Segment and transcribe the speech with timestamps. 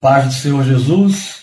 [0.00, 1.40] Paz do Senhor Jesus,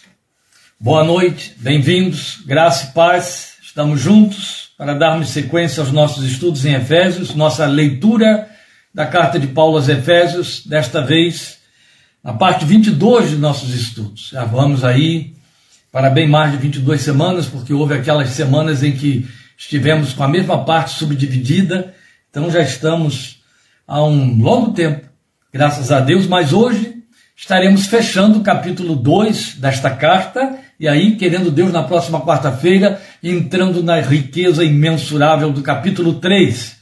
[0.79, 6.73] boa noite, bem-vindos, graça e paz, estamos juntos para darmos sequência aos nossos estudos em
[6.73, 8.49] Efésios, nossa leitura
[8.91, 11.59] da carta de Paulo aos Efésios, desta vez
[12.23, 14.29] na parte 22 de nossos estudos.
[14.31, 15.35] Já vamos aí
[15.91, 20.27] para bem mais de 22 semanas, porque houve aquelas semanas em que estivemos com a
[20.27, 21.93] mesma parte subdividida,
[22.27, 23.39] então já estamos
[23.87, 25.07] há um longo tempo,
[25.53, 26.96] graças a Deus, mas hoje
[27.37, 33.83] estaremos fechando o capítulo 2 desta carta, e aí, querendo Deus, na próxima quarta-feira, entrando
[33.83, 36.75] na riqueza imensurável do capítulo 3.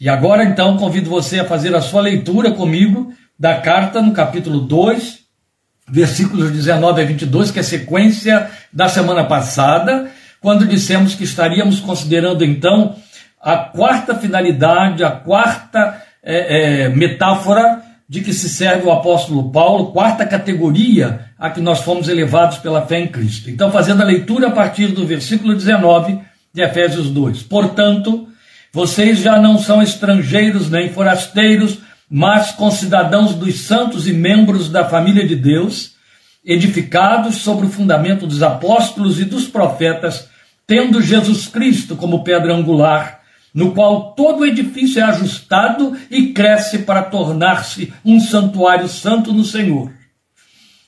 [0.00, 4.60] E agora, então, convido você a fazer a sua leitura comigo da carta no capítulo
[4.60, 5.18] 2,
[5.88, 12.44] versículos 19 a 22, que é sequência da semana passada, quando dissemos que estaríamos considerando,
[12.44, 12.96] então,
[13.40, 19.86] a quarta finalidade, a quarta é, é, metáfora de que se serve o apóstolo Paulo,
[19.86, 23.48] quarta categoria a que nós fomos elevados pela fé em Cristo.
[23.48, 26.20] Então, fazendo a leitura a partir do versículo 19
[26.52, 27.44] de Efésios 2.
[27.44, 28.28] Portanto,
[28.70, 35.26] vocês já não são estrangeiros nem forasteiros, mas concidadãos dos santos e membros da família
[35.26, 35.92] de Deus,
[36.44, 40.28] edificados sobre o fundamento dos apóstolos e dos profetas,
[40.66, 43.21] tendo Jesus Cristo como pedra angular
[43.54, 49.44] no qual todo o edifício é ajustado e cresce para tornar-se um santuário santo no
[49.44, 49.92] Senhor.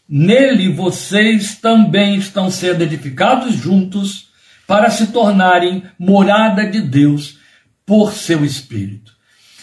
[0.09, 4.29] Nele vocês também estão sendo edificados juntos
[4.67, 7.39] para se tornarem morada de Deus
[7.85, 9.13] por seu Espírito.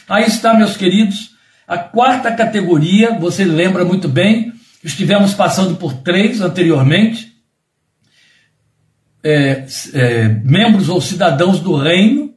[0.07, 1.31] Aí está, meus queridos,
[1.67, 7.31] a quarta categoria, você lembra muito bem, estivemos passando por três anteriormente,
[9.23, 12.30] é, é, membros ou cidadãos do reino,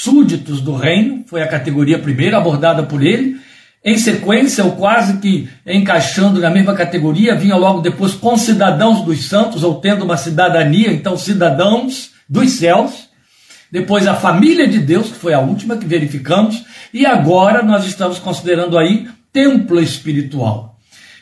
[0.00, 3.36] súditos do reino, foi a categoria primeira abordada por ele.
[3.84, 9.64] Em sequência, ou quase que encaixando na mesma categoria, vinha logo depois concidadãos dos santos,
[9.64, 13.08] ou tendo uma cidadania, então cidadãos dos céus.
[13.72, 18.20] Depois a família de Deus, que foi a última que verificamos, e agora nós estamos
[18.20, 20.67] considerando aí templo espiritual.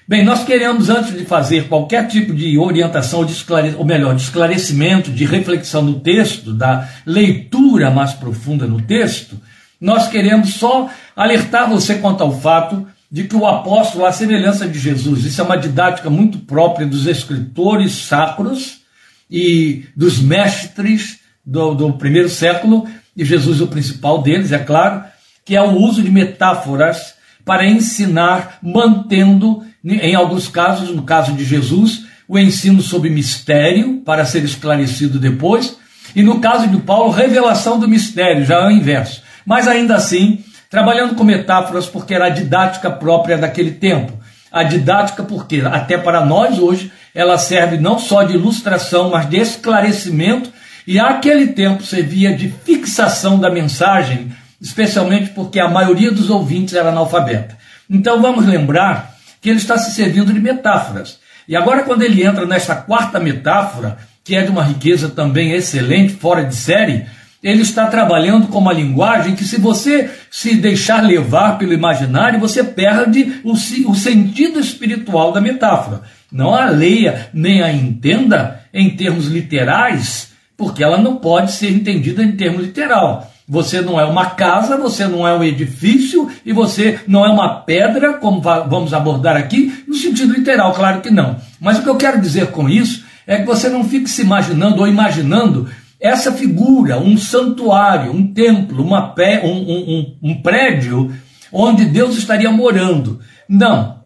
[0.08, 3.34] Bem, nós queremos, antes de fazer qualquer tipo de orientação, de
[3.76, 9.36] ou melhor, de esclarecimento, de reflexão no texto, da leitura mais profunda no texto,
[9.80, 14.78] nós queremos só alertar você quanto ao fato de que o apóstolo, a semelhança de
[14.78, 18.82] Jesus, isso é uma didática muito própria dos escritores sacros
[19.28, 22.86] e dos mestres do, do primeiro século,
[23.16, 25.02] e Jesus o principal deles, é claro,
[25.44, 31.44] que é o uso de metáforas para ensinar, mantendo em alguns casos, no caso de
[31.44, 35.76] Jesus, o ensino sobre mistério, para ser esclarecido depois,
[36.14, 39.22] e no caso de Paulo, revelação do mistério, já é o inverso.
[39.44, 44.12] Mas ainda assim, trabalhando com metáforas, porque era a didática própria daquele tempo.
[44.50, 49.36] A didática, porque até para nós hoje, ela serve não só de ilustração, mas de
[49.36, 50.50] esclarecimento,
[50.86, 56.88] e àquele tempo servia de fixação da mensagem, especialmente porque a maioria dos ouvintes era
[56.88, 57.56] analfabeta.
[57.88, 59.15] Então vamos lembrar
[59.46, 61.20] que ele está se servindo de metáforas.
[61.46, 66.14] E agora, quando ele entra nessa quarta metáfora, que é de uma riqueza também excelente,
[66.14, 67.06] fora de série,
[67.40, 72.64] ele está trabalhando com uma linguagem que, se você se deixar levar pelo imaginário, você
[72.64, 76.02] perde o, o sentido espiritual da metáfora.
[76.32, 82.20] Não a leia nem a entenda em termos literais, porque ela não pode ser entendida
[82.20, 83.32] em termos literal.
[83.48, 87.60] Você não é uma casa, você não é um edifício e você não é uma
[87.60, 91.36] pedra, como vamos abordar aqui, no sentido literal, claro que não.
[91.60, 94.80] Mas o que eu quero dizer com isso é que você não fique se imaginando
[94.80, 95.68] ou imaginando
[96.00, 101.12] essa figura, um santuário, um templo, uma pé, um, um, um, um prédio
[101.52, 103.20] onde Deus estaria morando.
[103.48, 104.00] Não,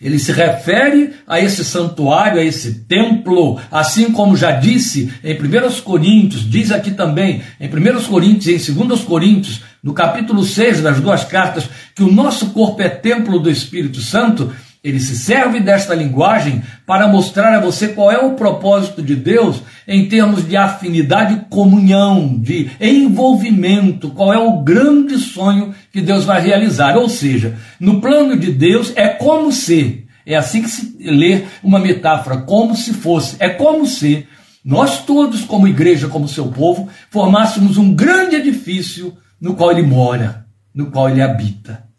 [0.00, 5.82] ele se refere a esse santuário, a esse templo, assim como já disse em 1
[5.82, 11.00] Coríntios, diz aqui também em 1 Coríntios e em 2 Coríntios, no capítulo 6 das
[11.00, 14.50] duas cartas, que o nosso corpo é templo do Espírito Santo.
[14.82, 19.60] Ele se serve desta linguagem para mostrar a você qual é o propósito de Deus
[19.86, 26.40] em termos de afinidade comunhão, de envolvimento, qual é o grande sonho que Deus vai
[26.40, 26.96] realizar.
[26.96, 31.78] Ou seja, no plano de Deus é como se, é assim que se lê uma
[31.78, 34.26] metáfora, como se fosse, é como se
[34.64, 40.46] nós todos, como igreja, como seu povo, formássemos um grande edifício no qual ele mora,
[40.74, 41.89] no qual ele habita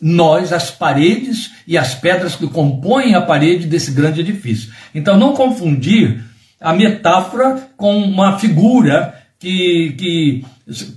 [0.00, 4.72] nós, as paredes e as pedras que compõem a parede desse grande edifício.
[4.94, 6.24] Então, não confundir
[6.60, 10.44] a metáfora com uma figura que, que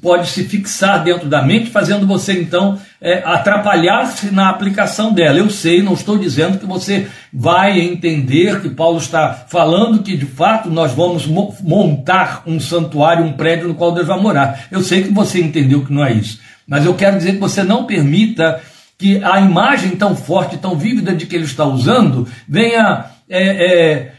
[0.01, 5.39] pode se fixar dentro da mente, fazendo você então é, atrapalhar-se na aplicação dela.
[5.39, 10.25] Eu sei, não estou dizendo que você vai entender que Paulo está falando que de
[10.25, 14.65] fato nós vamos mo montar um santuário, um prédio no qual Deus vai morar.
[14.69, 17.63] Eu sei que você entendeu que não é isso, mas eu quero dizer que você
[17.63, 18.61] não permita
[19.03, 24.13] que a imagem tão forte, tão vívida de que ele está usando venha é, é,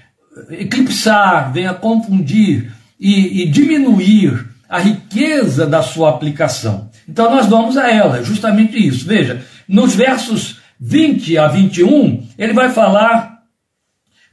[0.60, 2.70] eclipsar, venha confundir
[3.00, 6.90] e, e diminuir a riqueza da sua aplicação.
[7.08, 9.06] Então nós vamos a ela, justamente isso.
[9.06, 13.38] Veja, nos versos 20 a 21, ele vai falar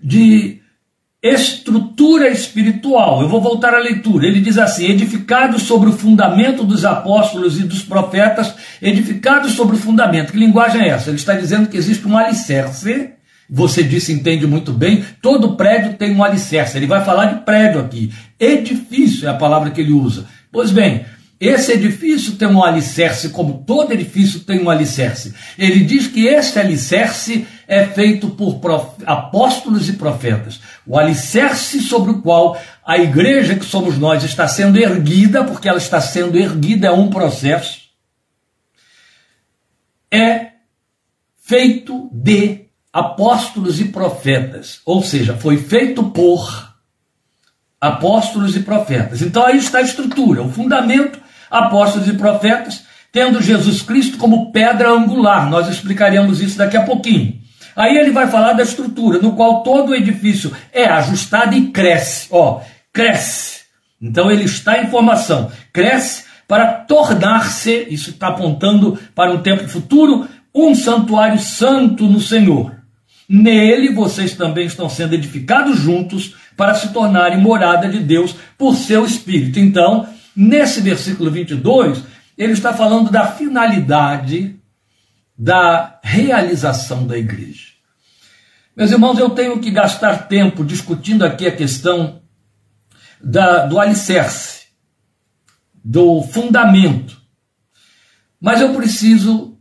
[0.03, 0.59] de
[1.21, 3.21] estrutura espiritual.
[3.21, 4.25] Eu vou voltar à leitura.
[4.25, 9.79] Ele diz assim: edificados sobre o fundamento dos apóstolos e dos profetas, edificados sobre o
[9.79, 10.31] fundamento.
[10.31, 11.09] Que linguagem é essa?
[11.09, 13.11] Ele está dizendo que existe um alicerce.
[13.53, 15.03] Você disse, entende muito bem.
[15.21, 16.77] Todo prédio tem um alicerce.
[16.77, 18.11] Ele vai falar de prédio aqui.
[18.39, 20.25] Edifício é a palavra que ele usa.
[20.49, 21.05] Pois bem,
[21.41, 25.33] esse edifício tem um alicerce, como todo edifício tem um alicerce.
[25.57, 30.61] Ele diz que esse alicerce é feito por apóstolos e profetas.
[30.85, 35.79] O alicerce sobre o qual a igreja que somos nós está sendo erguida, porque ela
[35.79, 37.89] está sendo erguida, é um processo,
[40.11, 40.51] é
[41.41, 44.79] feito de apóstolos e profetas.
[44.85, 46.71] Ou seja, foi feito por
[47.79, 49.23] apóstolos e profetas.
[49.23, 54.89] Então aí está a estrutura, o fundamento apóstolos e profetas, tendo Jesus Cristo como pedra
[54.89, 55.49] angular.
[55.49, 57.41] Nós explicaremos isso daqui a pouquinho.
[57.75, 62.27] Aí ele vai falar da estrutura, no qual todo o edifício é ajustado e cresce.
[62.31, 62.61] Ó,
[62.93, 63.61] cresce.
[64.01, 65.51] Então ele está em formação.
[65.71, 72.75] Cresce para tornar-se, isso está apontando para um tempo futuro, um santuário santo no Senhor.
[73.29, 79.05] Nele vocês também estão sendo edificados juntos para se tornarem morada de Deus por seu
[79.05, 79.59] Espírito.
[79.59, 80.05] Então,
[80.35, 82.03] Nesse versículo 22,
[82.37, 84.59] ele está falando da finalidade
[85.37, 87.71] da realização da igreja.
[88.75, 92.21] Meus irmãos, eu tenho que gastar tempo discutindo aqui a questão
[93.21, 94.67] da, do alicerce,
[95.83, 97.19] do fundamento.
[98.39, 99.57] Mas eu preciso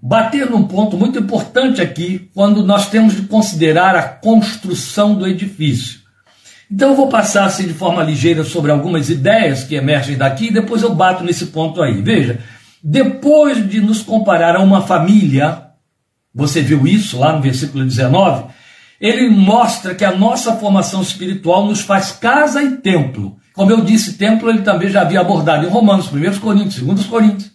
[0.00, 5.99] bater num ponto muito importante aqui, quando nós temos de considerar a construção do edifício.
[6.70, 10.52] Então eu vou passar assim de forma ligeira sobre algumas ideias que emergem daqui e
[10.52, 12.00] depois eu bato nesse ponto aí.
[12.00, 12.38] Veja,
[12.82, 15.64] depois de nos comparar a uma família,
[16.32, 18.44] você viu isso lá no versículo 19,
[19.00, 23.36] ele mostra que a nossa formação espiritual nos faz casa e templo.
[23.52, 27.50] Como eu disse, templo ele também já havia abordado em Romanos, 1 Coríntios, 2 Coríntios.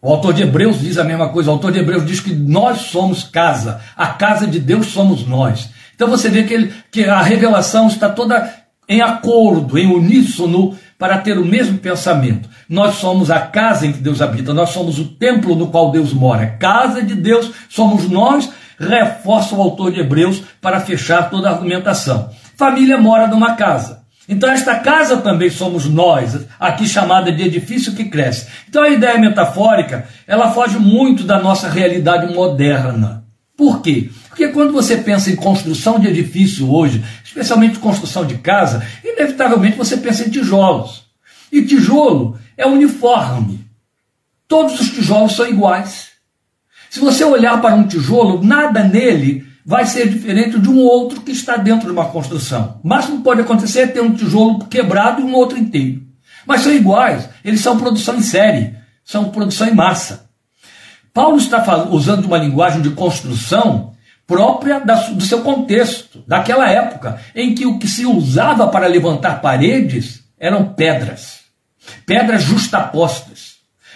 [0.00, 1.50] O autor de Hebreus diz a mesma coisa.
[1.50, 5.68] O autor de Hebreus diz que nós somos casa, a casa de Deus somos nós.
[5.96, 8.54] Então você vê que, ele, que a revelação está toda
[8.88, 12.48] em acordo, em uníssono, para ter o mesmo pensamento.
[12.68, 16.12] Nós somos a casa em que Deus habita, nós somos o templo no qual Deus
[16.12, 16.46] mora.
[16.58, 18.48] Casa de Deus somos nós,
[18.78, 22.30] reforça o autor de Hebreus para fechar toda a argumentação.
[22.56, 24.04] Família mora numa casa.
[24.28, 28.48] Então, esta casa também somos nós, aqui chamada de edifício que cresce.
[28.68, 33.25] Então, a ideia metafórica, ela foge muito da nossa realidade moderna.
[33.56, 34.10] Por quê?
[34.28, 39.96] Porque quando você pensa em construção de edifício hoje, especialmente construção de casa, inevitavelmente você
[39.96, 41.04] pensa em tijolos.
[41.50, 43.64] E tijolo é uniforme.
[44.46, 46.08] Todos os tijolos são iguais.
[46.90, 51.32] Se você olhar para um tijolo, nada nele vai ser diferente de um outro que
[51.32, 52.78] está dentro de uma construção.
[52.84, 56.02] O máximo que pode acontecer é ter um tijolo quebrado e um outro inteiro.
[56.46, 60.25] Mas são iguais, eles são produção em série, são produção em massa.
[61.16, 63.94] Paulo está usando uma linguagem de construção
[64.26, 70.22] própria do seu contexto, daquela época, em que o que se usava para levantar paredes
[70.38, 71.40] eram pedras,
[72.04, 73.54] pedras justapostas,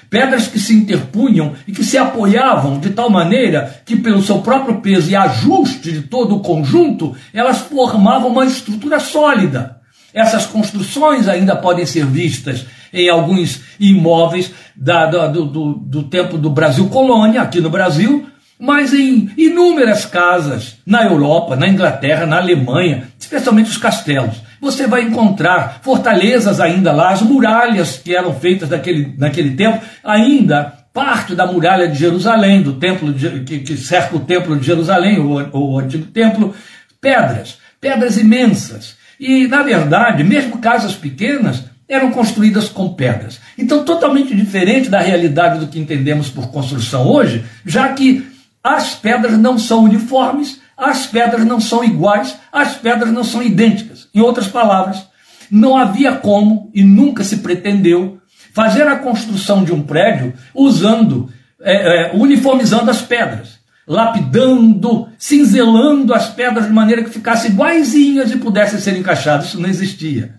[0.08, 4.80] pedras que se interpunham e que se apoiavam de tal maneira que, pelo seu próprio
[4.80, 9.79] peso e ajuste de todo o conjunto, elas formavam uma estrutura sólida.
[10.12, 16.50] Essas construções ainda podem ser vistas em alguns imóveis da, do, do, do tempo do
[16.50, 18.26] Brasil colônia, aqui no Brasil,
[18.58, 24.36] mas em inúmeras casas na Europa, na Inglaterra, na Alemanha, especialmente os castelos.
[24.60, 30.80] Você vai encontrar fortalezas ainda lá, as muralhas que eram feitas naquele, naquele tempo, ainda
[30.92, 35.18] parte da muralha de Jerusalém, do templo de, que, que, cerca o templo de Jerusalém,
[35.18, 36.54] o, o antigo templo,
[37.00, 38.99] pedras, pedras imensas.
[39.20, 43.38] E, na verdade, mesmo casas pequenas, eram construídas com pedras.
[43.58, 48.26] Então, totalmente diferente da realidade do que entendemos por construção hoje, já que
[48.64, 54.08] as pedras não são uniformes, as pedras não são iguais, as pedras não são idênticas.
[54.14, 55.04] Em outras palavras,
[55.50, 58.18] não havia como e nunca se pretendeu
[58.54, 63.59] fazer a construção de um prédio usando, é, é, uniformizando as pedras,
[63.90, 69.46] lapidando, cinzelando as pedras de maneira que ficassem iguaizinhas e pudessem ser encaixadas.
[69.46, 70.38] Isso não existia.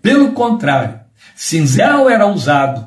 [0.00, 1.00] Pelo contrário,
[1.34, 2.86] cinzel era usado.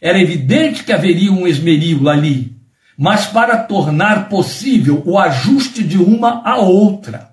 [0.00, 2.56] Era evidente que haveria um esmeril ali,
[2.96, 7.32] mas para tornar possível o ajuste de uma a outra.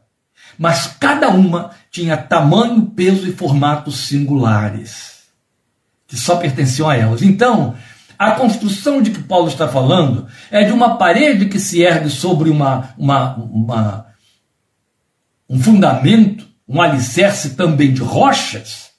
[0.60, 5.18] Mas cada uma tinha tamanho, peso e formatos singulares
[6.08, 7.22] que só pertenciam a elas.
[7.22, 7.76] Então,
[8.18, 12.50] a construção de que Paulo está falando é de uma parede que se ergue sobre
[12.50, 14.08] uma, uma, uma
[15.50, 18.90] um fundamento, um alicerce também de rochas,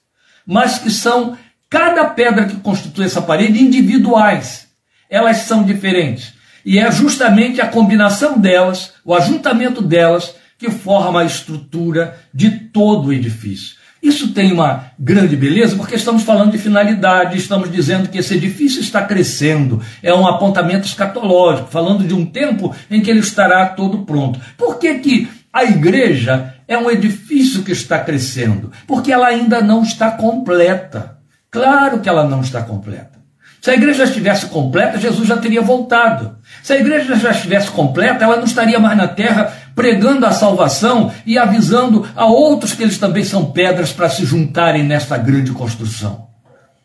[0.45, 1.37] mas que são
[1.69, 4.67] cada pedra que constitui essa parede individuais.
[5.09, 6.33] Elas são diferentes.
[6.65, 13.07] E é justamente a combinação delas, o ajuntamento delas, que forma a estrutura de todo
[13.07, 13.78] o edifício.
[14.01, 18.79] Isso tem uma grande beleza porque estamos falando de finalidade, estamos dizendo que esse edifício
[18.79, 24.05] está crescendo, é um apontamento escatológico, falando de um tempo em que ele estará todo
[24.05, 24.39] pronto.
[24.57, 28.71] Por que, que a igreja é um edifício que está crescendo?
[28.87, 31.17] Porque ela ainda não está completa.
[31.51, 33.19] Claro que ela não está completa.
[33.61, 36.37] Se a igreja estivesse completa, Jesus já teria voltado.
[36.63, 41.09] Se a igreja já estivesse completa, ela não estaria mais na terra pregando a salvação
[41.25, 46.27] e avisando a outros que eles também são pedras para se juntarem nesta grande construção.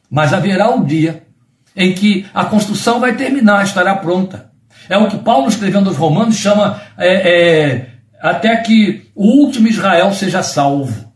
[0.09, 1.27] Mas haverá um dia
[1.75, 4.49] em que a construção vai terminar, estará pronta.
[4.89, 10.13] É o que Paulo, escrevendo aos Romanos, chama é, é, até que o último Israel
[10.13, 11.13] seja salvo.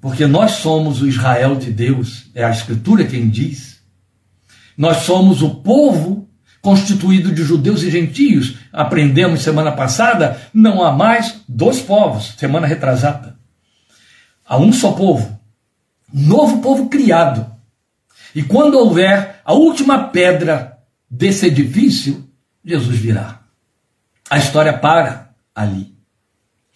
[0.00, 3.82] Porque nós somos o Israel de Deus, é a Escritura quem diz.
[4.78, 6.26] Nós somos o povo
[6.62, 8.56] constituído de judeus e gentios.
[8.72, 13.36] Aprendemos semana passada, não há mais dois povos, semana retrasada.
[14.46, 15.38] Há um só povo,
[16.12, 17.50] novo povo criado.
[18.34, 20.78] E quando houver a última pedra
[21.10, 22.26] desse edifício,
[22.64, 23.40] Jesus virá.
[24.30, 25.92] A história para ali.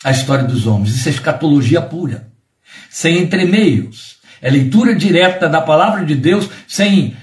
[0.04, 0.94] A história dos homens.
[0.94, 2.28] Isso é escatologia pura.
[2.90, 4.16] Sem entremeios.
[4.42, 7.16] É leitura direta da palavra de Deus, sem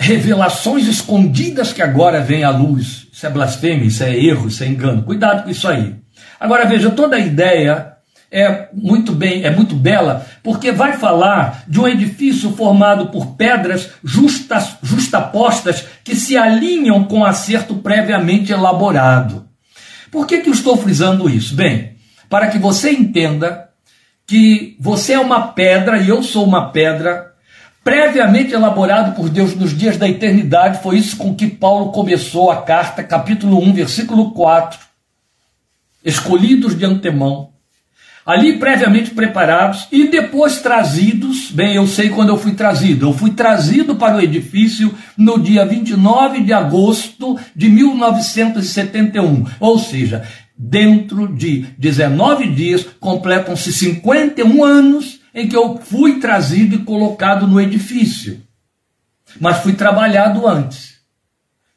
[0.00, 3.06] revelações escondidas que agora vêm à luz.
[3.12, 5.02] Isso é blasfêmia, isso é erro, isso é engano.
[5.02, 5.94] Cuidado com isso aí.
[6.40, 7.92] Agora veja, toda a ideia
[8.32, 13.90] é muito bem, é muito bela, porque vai falar de um edifício formado por pedras
[14.02, 19.46] justas, justapostas que se alinham com acerto previamente elaborado.
[20.10, 21.54] Por que, que eu estou frisando isso?
[21.54, 23.68] Bem, para que você entenda
[24.26, 27.29] que você é uma pedra e eu sou uma pedra
[27.82, 30.82] previamente elaborado por Deus nos dias da eternidade.
[30.82, 34.78] Foi isso com que Paulo começou a carta, capítulo 1, versículo 4.
[36.04, 37.50] Escolhidos de antemão,
[38.24, 41.50] ali previamente preparados e depois trazidos.
[41.50, 43.08] Bem, eu sei quando eu fui trazido.
[43.08, 49.44] Eu fui trazido para o edifício no dia 29 de agosto de 1971.
[49.58, 56.84] Ou seja, dentro de 19 dias completam-se 51 anos em que eu fui trazido e
[56.84, 58.40] colocado no edifício,
[59.40, 61.00] mas fui trabalhado antes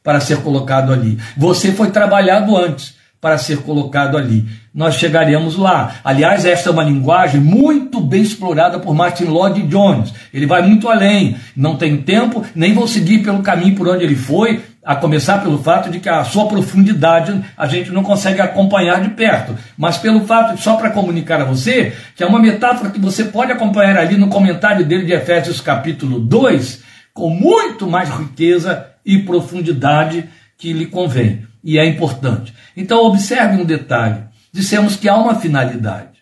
[0.04, 1.18] para ser colocado ali.
[1.38, 4.46] Você foi trabalhado antes para ser colocado ali.
[4.76, 5.96] Nós chegaremos lá.
[6.04, 10.14] Aliás, esta é uma linguagem muito bem explorada por Martin Lloyd Jones.
[10.34, 11.38] Ele vai muito além.
[11.56, 15.58] Não tem tempo, nem vou seguir pelo caminho por onde ele foi, a começar pelo
[15.64, 20.26] fato de que a sua profundidade a gente não consegue acompanhar de perto, mas pelo
[20.26, 24.18] fato, só para comunicar a você, que é uma metáfora que você pode acompanhar ali
[24.18, 30.86] no comentário dele de Efésios capítulo 2, com muito mais riqueza e profundidade que lhe
[30.86, 32.54] convém, e é importante.
[32.76, 36.13] Então, observe um detalhe: dissemos que há uma finalidade.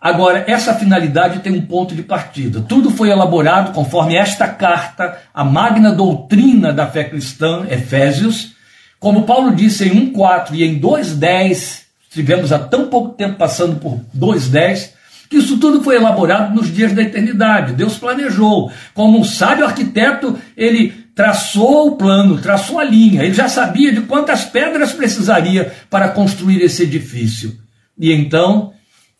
[0.00, 2.64] Agora, essa finalidade tem um ponto de partida.
[2.66, 8.52] Tudo foi elaborado conforme esta carta, a magna doutrina da fé cristã, Efésios.
[8.98, 14.00] Como Paulo disse em 1,4 e em 2,10, tivemos há tão pouco tempo passando por
[14.16, 14.92] 2,10,
[15.28, 17.74] que isso tudo foi elaborado nos dias da eternidade.
[17.74, 18.72] Deus planejou.
[18.94, 23.22] Como um sábio arquiteto, ele traçou o plano, traçou a linha.
[23.22, 27.58] Ele já sabia de quantas pedras precisaria para construir esse edifício.
[27.98, 28.72] E então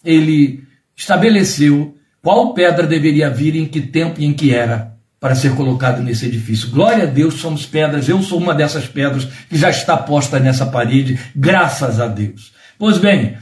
[0.02, 0.69] ele
[1.00, 6.02] estabeleceu qual pedra deveria vir, em que tempo e em que era, para ser colocado
[6.02, 6.68] nesse edifício.
[6.68, 10.66] Glória a Deus, somos pedras, eu sou uma dessas pedras que já está posta nessa
[10.66, 12.52] parede, graças a Deus.
[12.78, 13.38] Pois bem,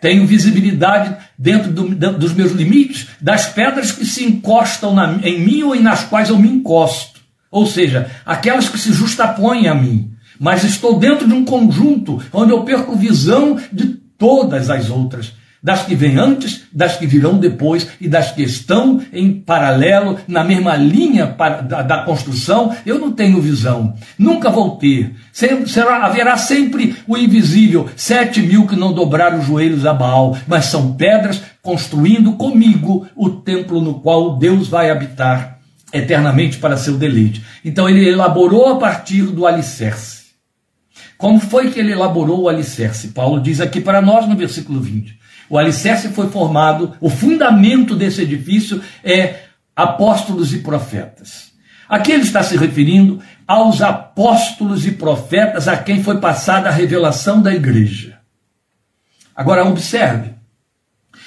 [0.00, 5.62] tenho visibilidade dentro do, dos meus limites das pedras que se encostam na, em mim
[5.64, 7.20] ou nas quais eu me encosto.
[7.50, 10.10] Ou seja, aquelas que se justapõem a mim.
[10.40, 15.84] Mas estou dentro de um conjunto onde eu perco visão de todas as outras das
[15.84, 20.74] que vêm antes, das que virão depois e das que estão em paralelo, na mesma
[20.76, 23.94] linha da, da construção, eu não tenho visão.
[24.18, 25.14] Nunca vou ter.
[25.32, 30.66] será, haverá sempre o invisível, sete mil que não dobraram os joelhos a Baal, mas
[30.66, 35.60] são pedras construindo comigo o templo no qual Deus vai habitar
[35.92, 37.44] eternamente para seu deleite.
[37.64, 40.22] Então ele elaborou a partir do alicerce.
[41.16, 43.08] Como foi que ele elaborou o alicerce?
[43.08, 45.21] Paulo diz aqui para nós no versículo 20.
[45.48, 49.40] O alicerce foi formado, o fundamento desse edifício é
[49.74, 51.52] apóstolos e profetas.
[51.88, 57.42] Aqui ele está se referindo aos apóstolos e profetas a quem foi passada a revelação
[57.42, 58.18] da igreja.
[59.34, 60.30] Agora observe,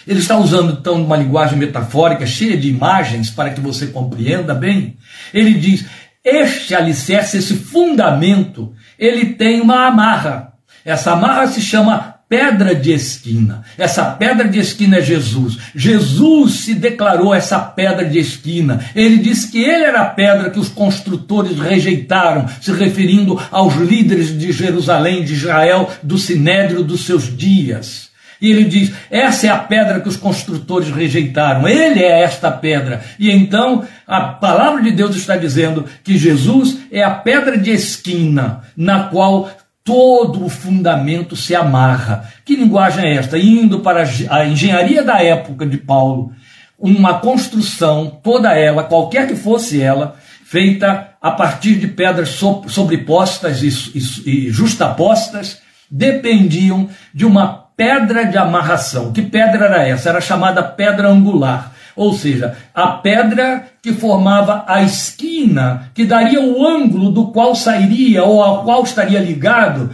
[0.07, 4.97] ele está usando então uma linguagem metafórica cheia de imagens para que você compreenda bem.
[5.33, 5.85] Ele diz:
[6.23, 10.53] este alicerce, esse fundamento, ele tem uma amarra.
[10.83, 13.63] Essa amarra se chama pedra de esquina.
[13.77, 15.57] Essa pedra de esquina é Jesus.
[15.75, 18.83] Jesus se declarou essa pedra de esquina.
[18.95, 24.37] Ele disse que ele era a pedra que os construtores rejeitaram, se referindo aos líderes
[24.37, 28.09] de Jerusalém, de Israel, do sinédrio dos seus dias.
[28.41, 33.01] E ele diz: essa é a pedra que os construtores rejeitaram, ele é esta pedra.
[33.17, 38.61] E então a palavra de Deus está dizendo que Jesus é a pedra de esquina,
[38.75, 39.49] na qual
[39.85, 42.33] todo o fundamento se amarra.
[42.43, 43.37] Que linguagem é esta?
[43.37, 46.33] Indo para a engenharia da época de Paulo,
[46.77, 52.29] uma construção, toda ela, qualquer que fosse ela, feita a partir de pedras
[52.67, 59.13] sobrepostas e justapostas, dependiam de uma pedra de amarração.
[59.13, 60.09] Que pedra era essa?
[60.09, 66.65] Era chamada pedra angular ou seja, a pedra que formava a esquina, que daria o
[66.65, 69.91] ângulo do qual sairia ou ao qual estaria ligado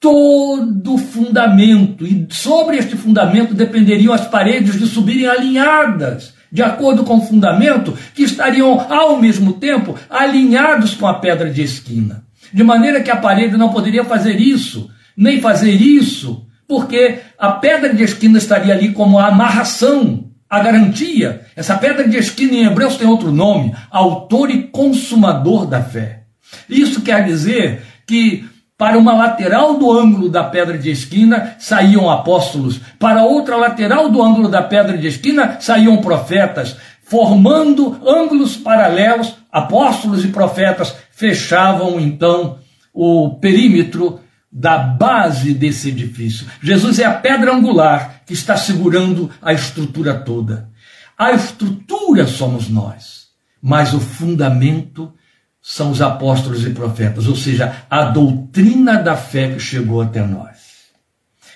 [0.00, 7.02] todo o fundamento, e sobre este fundamento dependeriam as paredes de subirem alinhadas, de acordo
[7.02, 12.22] com o fundamento, que estariam ao mesmo tempo alinhados com a pedra de esquina.
[12.52, 17.92] De maneira que a parede não poderia fazer isso, nem fazer isso, porque a pedra
[17.92, 21.42] de esquina estaria ali como a amarração a garantia.
[21.54, 26.22] Essa pedra de esquina em Hebreus tem outro nome: autor e consumador da fé.
[26.68, 32.80] Isso quer dizer que para uma lateral do ângulo da pedra de esquina saíam apóstolos,
[32.98, 40.24] para outra lateral do ângulo da pedra de esquina saíam profetas, formando ângulos paralelos, apóstolos
[40.24, 42.58] e profetas fechavam então
[42.94, 46.46] o perímetro da base desse edifício.
[46.62, 50.70] Jesus é a pedra angular que está segurando a estrutura toda.
[51.16, 53.28] A estrutura somos nós,
[53.60, 55.12] mas o fundamento
[55.60, 60.56] são os apóstolos e profetas, ou seja, a doutrina da fé que chegou até nós,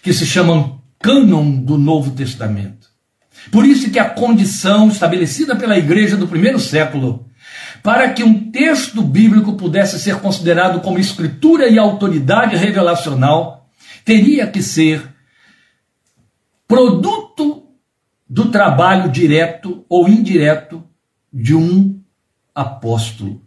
[0.02, 2.88] que se chama cânon do Novo Testamento.
[3.50, 7.26] Por isso que a condição estabelecida pela igreja do primeiro século
[7.82, 13.68] para que um texto bíblico pudesse ser considerado como escritura e autoridade revelacional,
[14.04, 15.02] teria que ser
[16.68, 17.64] produto
[18.28, 20.82] do trabalho direto ou indireto
[21.32, 22.00] de um
[22.54, 23.42] apóstolo.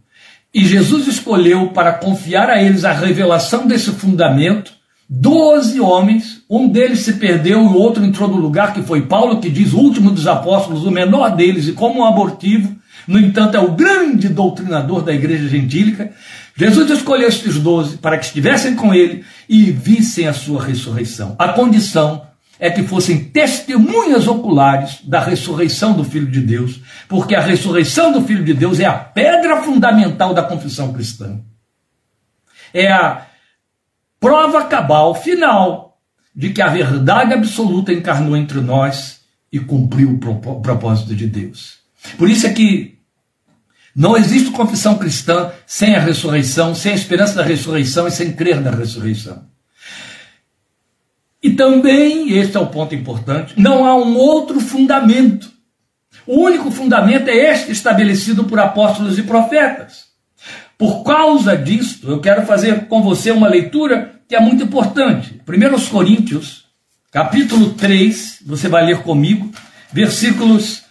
[0.53, 4.73] E Jesus escolheu para confiar a eles a revelação desse fundamento
[5.07, 9.39] doze homens, um deles se perdeu e o outro entrou no lugar que foi Paulo,
[9.39, 12.75] que diz o último dos apóstolos, o menor deles, e como um abortivo,
[13.07, 16.11] no entanto, é o grande doutrinador da igreja gentílica.
[16.55, 21.35] Jesus escolheu estes doze para que estivessem com ele e vissem a sua ressurreição.
[21.37, 22.25] A condição
[22.59, 28.21] é que fossem testemunhas oculares da ressurreição do Filho de Deus, porque a ressurreição do
[28.21, 31.41] Filho de Deus é a pedra fundamental da confissão cristã.
[32.73, 33.25] É a
[34.19, 35.99] prova cabal final
[36.35, 41.77] de que a verdade absoluta encarnou entre nós e cumpriu o propósito de Deus.
[42.17, 42.94] Por isso é que
[43.95, 48.59] não existe confissão cristã sem a ressurreição, sem a esperança da ressurreição e sem crer
[48.59, 49.45] na ressurreição.
[51.41, 55.49] E também, este é o ponto importante, não há um outro fundamento.
[56.27, 60.05] O único fundamento é este estabelecido por apóstolos e profetas.
[60.77, 65.39] Por causa disto, eu quero fazer com você uma leitura que é muito importante.
[65.47, 66.65] 1 Coríntios,
[67.11, 69.49] capítulo 3, você vai ler comigo,
[69.93, 70.84] versículos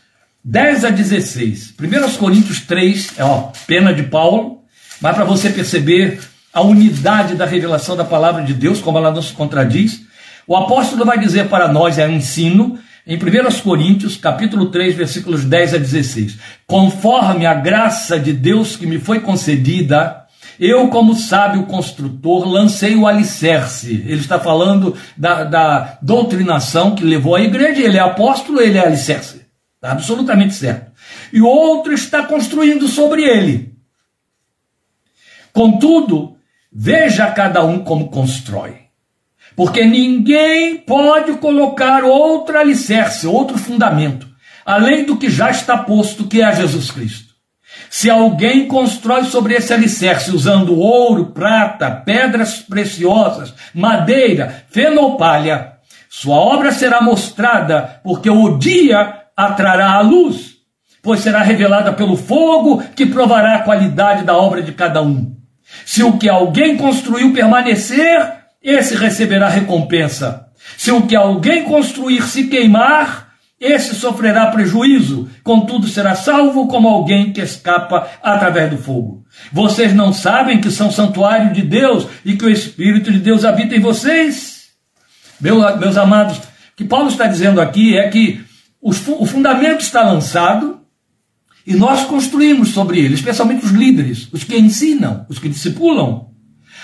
[0.44, 1.74] 10 a 16.
[1.80, 4.62] 1 Coríntios 3, é ó, pena de Paulo,
[5.00, 6.20] mas para você perceber
[6.52, 10.02] a unidade da revelação da palavra de Deus, como ela não se contradiz,
[10.46, 15.44] o apóstolo vai dizer para nós, é um ensino, em 1 Coríntios, capítulo 3, versículos
[15.44, 16.38] 10 a 16.
[16.66, 20.24] Conforme a graça de Deus que me foi concedida,
[20.59, 24.04] Eu, como sábio construtor, lancei o alicerce.
[24.07, 27.83] Ele está falando da, da doutrinação que levou a igreja.
[27.83, 29.43] Ele é apóstolo, ele é alicerce.
[29.85, 30.92] Está absolutamente certo.
[31.31, 33.75] E outro está construindo sobre ele.
[35.53, 36.38] Contudo,
[36.73, 38.79] veja cada um como constrói.
[39.55, 44.27] Porque ninguém pode colocar outro alicerce, outro fundamento,
[44.64, 47.35] além do que já está posto, que é Jesus Cristo.
[47.90, 55.75] Se alguém constrói sobre esse alicerce usando ouro, prata, pedras preciosas, madeira, fenopalha,
[56.09, 60.55] sua obra será mostrada, porque o dia atrará a luz,
[61.03, 65.35] pois será revelada pelo fogo que provará a qualidade da obra de cada um.
[65.85, 70.47] Se o que alguém construiu permanecer, esse receberá recompensa.
[70.77, 77.33] Se o que alguém construir se queimar, esse sofrerá prejuízo, contudo será salvo como alguém
[77.33, 79.25] que escapa através do fogo.
[79.53, 83.75] Vocês não sabem que são santuário de Deus e que o Espírito de Deus habita
[83.75, 84.68] em vocês?
[85.40, 86.42] Meus, meus amados, o
[86.77, 88.44] que Paulo está dizendo aqui é que
[88.92, 90.81] o fundamento está lançado
[91.66, 96.29] e nós construímos sobre ele, especialmente os líderes, os que ensinam, os que discipulam.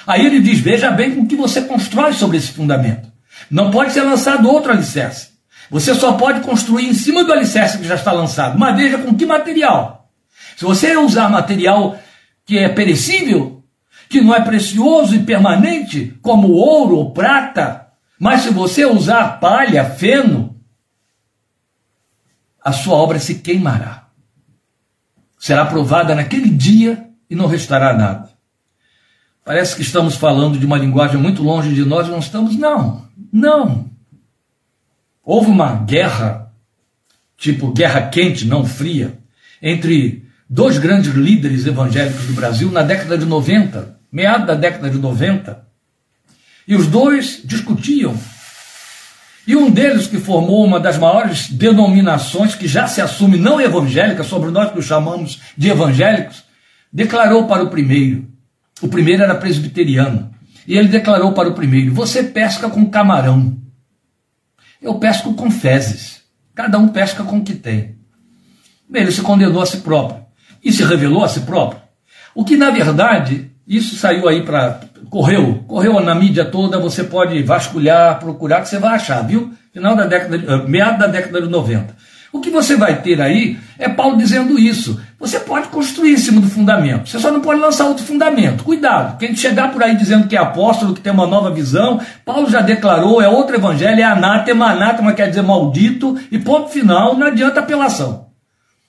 [0.07, 3.11] Aí ele diz: veja bem com que você constrói sobre esse fundamento.
[3.51, 5.29] Não pode ser lançado outro alicerce.
[5.71, 8.59] Você só pode construir em cima do alicerce que já está lançado.
[8.59, 10.11] Madeira com que material?
[10.57, 11.99] Se você usar material
[12.47, 13.63] que é perecível,
[14.09, 17.87] que não é precioso e permanente, como ouro ou prata,
[18.19, 20.50] mas se você usar palha, feno,
[22.63, 24.09] a sua obra se queimará.
[25.39, 28.31] Será provada naquele dia e não restará nada.
[29.45, 32.57] Parece que estamos falando de uma linguagem muito longe de nós, não estamos?
[32.57, 33.91] Não, não.
[35.25, 36.53] Houve uma guerra,
[37.37, 39.19] tipo guerra quente, não fria,
[39.63, 44.99] entre dois grandes líderes evangélicos do Brasil na década de 90, meado da década de
[44.99, 45.67] 90.
[46.67, 48.17] E os dois discutiam.
[49.47, 54.23] E um deles, que formou uma das maiores denominações que já se assume não evangélica,
[54.23, 56.45] sobre nós que o chamamos de evangélicos,
[56.93, 58.29] declarou para o primeiro.
[58.81, 60.31] O primeiro era presbiteriano.
[60.67, 63.59] E ele declarou para o primeiro: Você pesca com camarão.
[64.81, 66.23] Eu pesco com fezes.
[66.55, 67.97] Cada um pesca com o que tem.
[68.93, 70.25] Ele se condenou a si próprio
[70.63, 71.81] e se revelou a si próprio.
[72.35, 74.81] O que, na verdade, isso saiu aí para.
[75.09, 79.53] Correu, correu na mídia toda, você pode vasculhar, procurar, que você vai achar, viu?
[79.73, 81.95] Final da década, eh, meado da década de 90.
[82.33, 85.01] O que você vai ter aí é Paulo dizendo isso.
[85.19, 88.63] Você pode construir em cima do fundamento, você só não pode lançar outro fundamento.
[88.63, 92.49] Cuidado, quem chegar por aí dizendo que é apóstolo, que tem uma nova visão, Paulo
[92.49, 97.27] já declarou, é outro evangelho, é anátema, anátema quer dizer maldito, e ponto final, não
[97.27, 98.27] adianta apelação.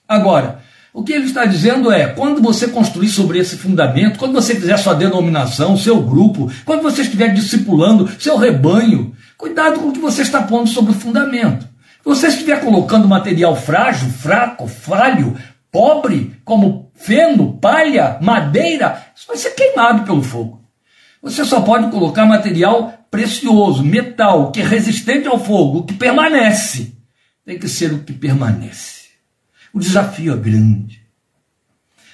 [0.08, 0.60] Agora,
[0.92, 4.76] o que ele está dizendo é: quando você construir sobre esse fundamento, quando você fizer
[4.76, 10.22] sua denominação, seu grupo, quando você estiver discipulando seu rebanho, cuidado com o que você
[10.22, 11.62] está pondo sobre o fundamento.
[11.64, 15.36] Se você estiver colocando material frágil, fraco, falho,
[15.70, 20.62] pobre, como feno, palha, madeira, isso vai ser queimado pelo fogo.
[21.22, 26.92] Você só pode colocar material precioso, metal, que é resistente ao fogo, que permanece.
[27.46, 29.01] Tem que ser o que permanece.
[29.72, 31.02] O desafio é grande.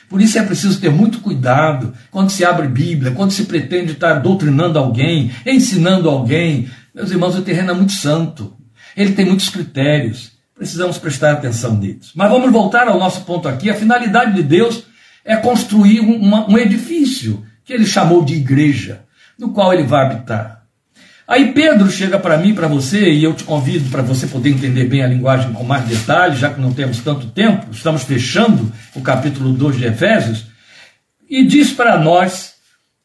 [0.08, 4.14] Por isso é preciso ter muito cuidado quando se abre Bíblia, quando se pretende estar
[4.14, 6.70] doutrinando alguém, ensinando alguém.
[6.94, 8.56] Meus irmãos, o terreno é muito santo.
[8.96, 10.32] Ele tem muitos critérios.
[10.54, 12.10] Precisamos prestar atenção neles.
[12.14, 13.70] Mas vamos voltar ao nosso ponto aqui.
[13.70, 14.84] A finalidade de Deus
[15.24, 19.02] é construir um, um edifício que ele chamou de igreja,
[19.38, 20.57] no qual ele vai habitar.
[21.28, 24.84] Aí Pedro chega para mim, para você, e eu te convido para você poder entender
[24.84, 29.02] bem a linguagem com mais detalhes, já que não temos tanto tempo, estamos fechando o
[29.02, 30.46] capítulo 2 de Efésios,
[31.28, 32.54] e diz para nós,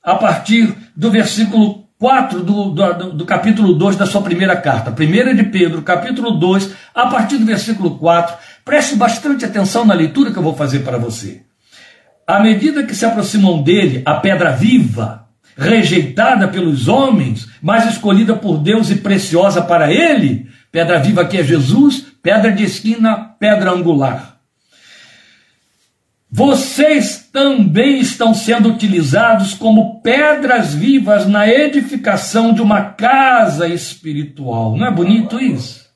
[0.01, 4.89] a partir do versículo 4 do, do, do, capítulo 2 da sua primeira carta.
[4.89, 8.37] Primeira de Pedro, capítulo 2, a partir do versículo 4.
[8.63, 11.41] Preste bastante atenção na leitura que eu vou fazer para você.
[12.25, 15.22] À medida que se aproximam dele, a pedra viva,
[15.57, 21.43] rejeitada pelos homens, mas escolhida por Deus e preciosa para ele, pedra viva que é
[21.43, 24.33] Jesus, pedra de esquina, pedra angular.
[26.35, 34.75] Vocês também estão sendo utilizados como pedras vivas na edificação de uma casa espiritual.
[34.75, 35.87] Não é bonito isso?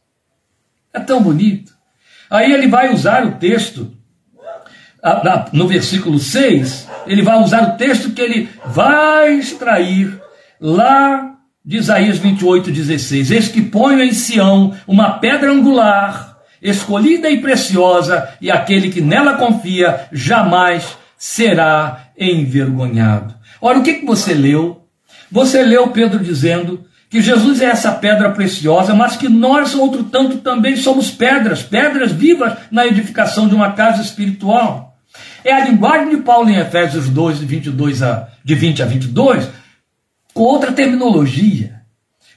[0.93, 1.73] É tão bonito.
[2.29, 3.96] Aí ele vai usar o texto,
[5.53, 10.19] no versículo 6, ele vai usar o texto que ele vai extrair
[10.59, 13.31] lá de Isaías 28, 16.
[13.31, 19.35] Eis que ponho em Sião uma pedra angular escolhida e preciosa, e aquele que nela
[19.35, 23.35] confia jamais será envergonhado.
[23.61, 24.83] Ora, o que, que você leu?
[25.31, 30.37] Você leu Pedro dizendo que Jesus é essa pedra preciosa, mas que nós, outro tanto,
[30.37, 34.86] também somos pedras, pedras vivas na edificação de uma casa espiritual.
[35.47, 39.49] É a linguagem de Paulo em Efésios 2, de, 22 a, de 20 a 22,
[40.33, 41.83] com outra terminologia.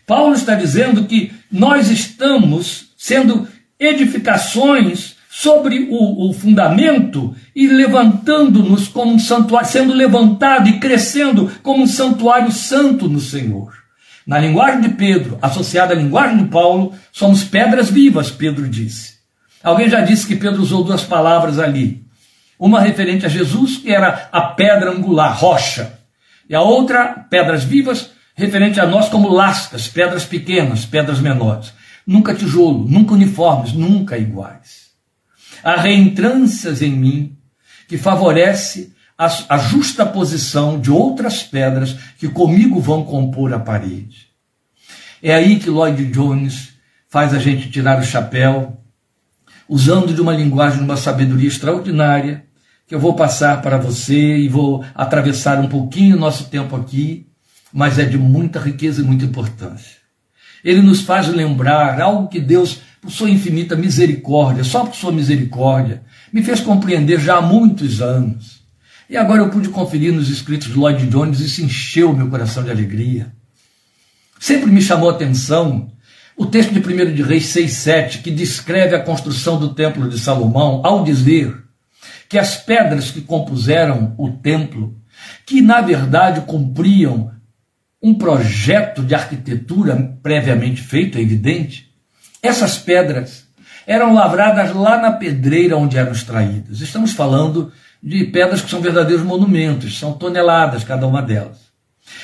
[0.06, 3.48] Paulo está dizendo que nós estamos sendo
[3.80, 11.82] edificações sobre o, o fundamento e levantando-nos como um santuário, sendo levantado e crescendo como
[11.82, 13.74] um santuário santo no Senhor.
[14.24, 19.14] Na linguagem de Pedro, associada à linguagem de Paulo, somos pedras vivas, Pedro disse.
[19.64, 22.08] Alguém já disse que Pedro usou duas palavras ali.
[22.60, 25.98] Uma referente a Jesus, que era a pedra angular, rocha.
[26.46, 31.72] E a outra, pedras vivas, referente a nós como lascas, pedras pequenas, pedras menores.
[32.06, 34.90] Nunca tijolo, nunca uniformes, nunca iguais.
[35.64, 37.38] Há reentrâncias em mim
[37.88, 44.28] que favorece a, a justa posição de outras pedras que comigo vão compor a parede.
[45.22, 46.74] É aí que Lloyd Jones
[47.08, 48.82] faz a gente tirar o chapéu,
[49.66, 52.49] usando de uma linguagem, de uma sabedoria extraordinária,
[52.90, 57.24] que eu vou passar para você e vou atravessar um pouquinho o nosso tempo aqui,
[57.72, 59.98] mas é de muita riqueza e muita importância.
[60.64, 66.02] Ele nos faz lembrar algo que Deus, por sua infinita misericórdia, só por sua misericórdia,
[66.32, 68.60] me fez compreender já há muitos anos.
[69.08, 72.64] E agora eu pude conferir nos escritos de Lloyd Jones e isso encheu meu coração
[72.64, 73.32] de alegria.
[74.40, 75.92] Sempre me chamou a atenção
[76.36, 80.82] o texto de 1 de Reis 6,7, que descreve a construção do templo de Salomão,
[80.84, 81.69] ao dizer
[82.30, 84.96] que as pedras que compuseram o templo,
[85.44, 87.32] que na verdade cumpriam
[88.00, 91.92] um projeto de arquitetura previamente feito, é evidente,
[92.40, 93.48] essas pedras
[93.84, 96.80] eram lavradas lá na pedreira onde eram extraídas.
[96.80, 101.58] Estamos falando de pedras que são verdadeiros monumentos, são toneladas cada uma delas.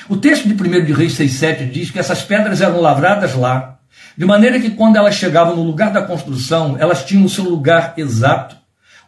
[0.09, 3.81] O texto de 1 de Reis 6,7 diz que essas pedras eram lavradas lá,
[4.17, 7.95] de maneira que quando elas chegavam no lugar da construção, elas tinham o seu lugar
[7.97, 8.57] exato,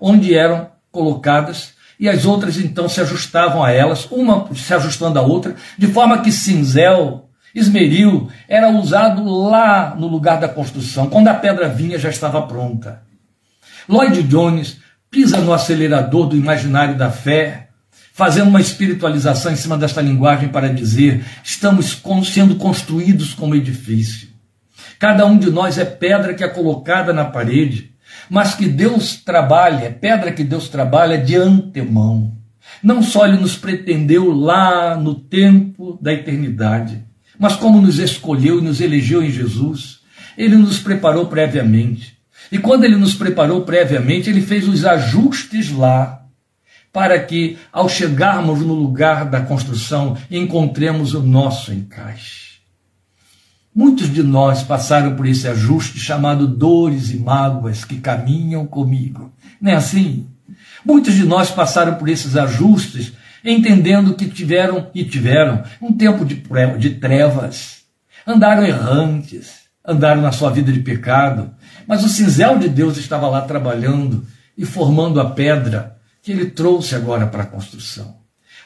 [0.01, 5.23] onde eram colocadas, e as outras então se ajustavam a elas, uma se ajustando à
[5.23, 11.09] outra, de forma que cinzel, esmeril, era usado lá no lugar da construção.
[11.09, 13.03] Quando a pedra vinha, já estava pronta.
[13.89, 17.69] Lloyd Jones pisa no acelerador do imaginário da fé,
[18.13, 24.29] fazendo uma espiritualização em cima desta linguagem para dizer: estamos sendo construídos como edifício.
[24.99, 27.93] Cada um de nós é pedra que é colocada na parede,
[28.29, 32.37] mas que Deus trabalha, é pedra que Deus trabalha de antemão.
[32.83, 37.05] Não só Ele nos pretendeu lá no tempo da eternidade,
[37.38, 40.01] mas como nos escolheu e nos elegeu em Jesus,
[40.37, 42.19] Ele nos preparou previamente.
[42.51, 46.25] E quando ele nos preparou previamente, ele fez os ajustes lá,
[46.93, 52.48] para que, ao chegarmos no lugar da construção, encontremos o nosso encaixe.
[53.79, 59.33] Muitos de nós passaram por esse ajuste chamado dores e mágoas que caminham comigo.
[59.61, 60.27] Não é assim?
[60.85, 63.12] Muitos de nós passaram por esses ajustes
[63.45, 66.43] entendendo que tiveram e tiveram um tempo de,
[66.77, 67.83] de trevas,
[68.27, 71.53] andaram errantes, andaram na sua vida de pecado,
[71.87, 76.97] mas o cinzel de Deus estava lá trabalhando e formando a pedra que ele trouxe
[76.97, 78.17] agora para a construção.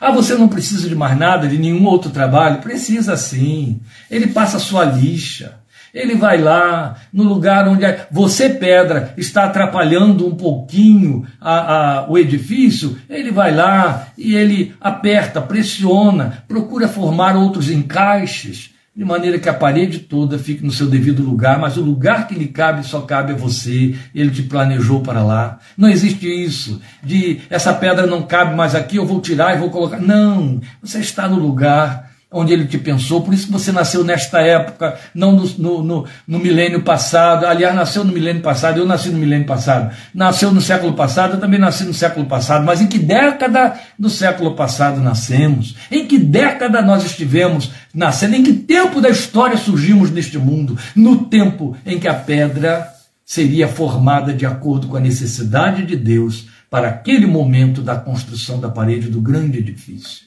[0.05, 2.61] Ah, você não precisa de mais nada, de nenhum outro trabalho?
[2.61, 3.81] Precisa sim.
[4.11, 5.61] Ele passa a sua lixa.
[5.95, 12.19] Ele vai lá no lugar onde você, pedra, está atrapalhando um pouquinho a, a, o
[12.19, 12.99] edifício.
[13.09, 19.55] Ele vai lá e ele aperta, pressiona, procura formar outros encaixes de maneira que a
[19.55, 23.33] parede toda fique no seu devido lugar, mas o lugar que lhe cabe só cabe
[23.33, 25.59] a você, ele te planejou para lá.
[25.79, 29.71] Não existe isso de essa pedra não cabe mais aqui, eu vou tirar e vou
[29.71, 29.99] colocar.
[29.99, 34.99] Não, você está no lugar onde ele te pensou, por isso você nasceu nesta época,
[35.15, 37.47] não no, no, no, no, milênio passado.
[37.47, 39.95] Aliás, nasceu no milênio passado, eu nasci no milênio passado.
[40.15, 42.65] Nasceu no século passado, eu também nasci no século passado.
[42.65, 45.77] Mas em que década do século passado nascemos?
[45.91, 48.37] Em que década nós estivemos nascendo?
[48.37, 50.79] Em que tempo da história surgimos neste mundo?
[50.97, 52.89] No tempo em que a pedra
[53.25, 58.71] seria formada de acordo com a necessidade de Deus para aquele momento da construção da
[58.71, 60.27] parede do grande edifício.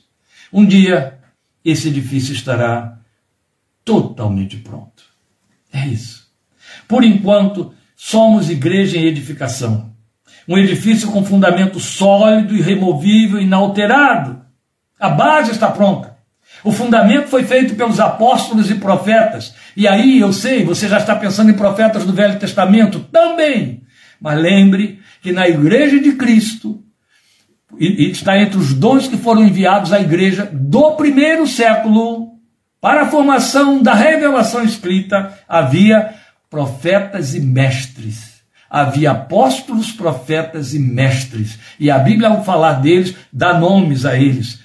[0.54, 1.18] Um dia,
[1.66, 3.00] esse edifício estará
[3.84, 5.04] totalmente pronto.
[5.74, 6.28] É isso.
[6.88, 9.94] Por enquanto, somos igreja em edificação.
[10.48, 14.42] Um edifício com fundamento sólido, irremovível, inalterado.
[15.00, 16.16] A base está pronta.
[16.64, 19.56] O fundamento foi feito pelos apóstolos e profetas.
[19.76, 23.84] E aí eu sei, você já está pensando em profetas do Velho Testamento também.
[24.22, 26.84] Mas lembre que na igreja de Cristo,
[27.80, 32.36] está entre os dons que foram enviados à igreja do primeiro século
[32.86, 36.14] para a formação da revelação escrita, havia
[36.52, 38.36] profetas e mestres.
[38.70, 41.58] Havia apóstolos, profetas e mestres.
[41.80, 44.60] E a Bíblia, ao falar deles, dá nomes a eles.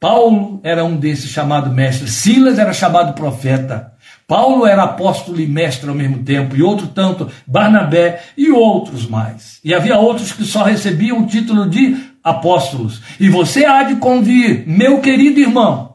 [0.00, 2.08] Paulo era um desses chamado mestre.
[2.08, 3.92] Silas era chamado profeta.
[4.26, 9.60] Paulo era apóstolo e mestre ao mesmo tempo, e outro tanto, Barnabé e outros mais.
[9.62, 11.94] E havia outros que só recebiam o título de
[12.26, 13.00] apóstolos.
[13.20, 15.94] E você há de convir, meu querido irmão,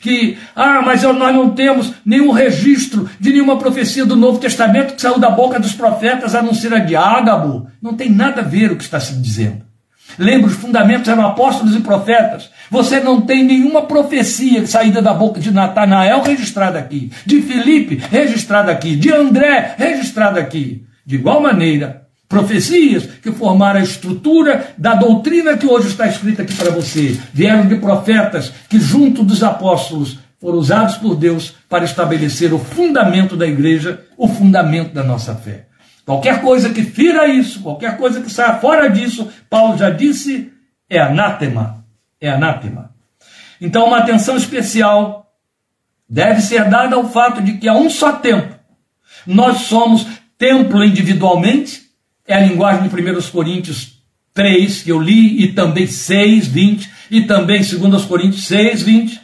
[0.00, 5.00] que, ah, mas nós não temos nenhum registro de nenhuma profecia do Novo Testamento que
[5.00, 7.68] saiu da boca dos profetas a não ser a de Ágabo.
[7.80, 9.62] Não tem nada a ver o que está se dizendo.
[10.18, 12.50] Lembra, os fundamentos eram apóstolos e profetas.
[12.68, 18.72] Você não tem nenhuma profecia saída da boca de Natanael registrada aqui, de Filipe registrada
[18.72, 20.84] aqui, de André registrada aqui.
[21.06, 22.01] De igual maneira,
[22.32, 27.20] profecias que formaram a estrutura da doutrina que hoje está escrita aqui para você.
[27.30, 33.36] Vieram de profetas que, junto dos apóstolos, foram usados por Deus para estabelecer o fundamento
[33.36, 35.66] da igreja, o fundamento da nossa fé.
[36.06, 40.50] Qualquer coisa que fira isso, qualquer coisa que saia fora disso, Paulo já disse,
[40.88, 41.84] é anátema.
[42.18, 42.92] É anátema.
[43.60, 45.30] Então, uma atenção especial
[46.08, 48.54] deve ser dada ao fato de que a um só tempo
[49.26, 50.06] nós somos
[50.38, 51.81] templo individualmente
[52.26, 53.98] é a linguagem de 1 Coríntios
[54.34, 59.20] 3, que eu li, e também 6, 20, e também 2 Coríntios 6, 20,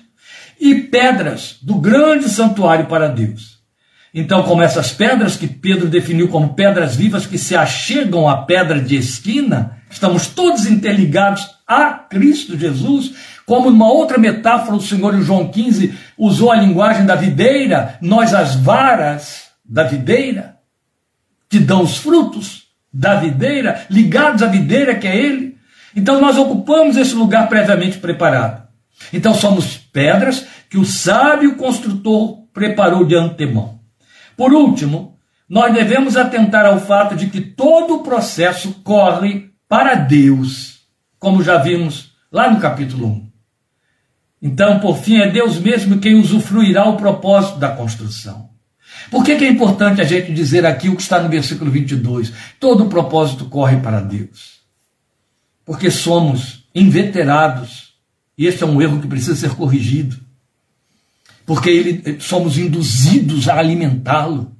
[0.60, 3.58] e pedras do grande santuário para Deus.
[4.12, 8.80] Então, como essas pedras que Pedro definiu como pedras vivas que se achegam à pedra
[8.80, 13.12] de esquina, estamos todos interligados a Cristo Jesus,
[13.44, 18.34] como numa outra metáfora o Senhor em João 15 usou a linguagem da videira, nós
[18.34, 20.56] as varas da videira,
[21.48, 25.56] que dão os frutos, da videira, ligados à videira que é Ele.
[25.94, 28.66] Então nós ocupamos esse lugar previamente preparado.
[29.12, 33.80] Então somos pedras que o sábio construtor preparou de antemão.
[34.36, 40.80] Por último, nós devemos atentar ao fato de que todo o processo corre para Deus,
[41.18, 43.28] como já vimos lá no capítulo 1.
[44.40, 48.50] Então, por fim, é Deus mesmo quem usufruirá o propósito da construção.
[49.10, 52.32] Por que, que, é importante a gente dizer aqui o que está no versículo 22?
[52.60, 54.58] Todo propósito corre para Deus.
[55.64, 57.94] Porque somos inveterados.
[58.36, 60.16] E este é um erro que precisa ser corrigido.
[61.46, 64.52] Porque ele, somos induzidos a alimentá-lo.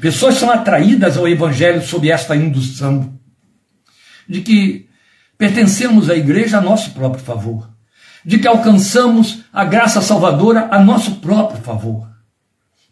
[0.00, 3.16] Pessoas são atraídas ao Evangelho sob esta indução
[4.28, 4.88] de que
[5.38, 7.70] pertencemos à igreja a nosso próprio favor,
[8.24, 12.15] de que alcançamos a graça salvadora a nosso próprio favor.